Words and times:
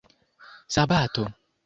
sabato 0.73 1.23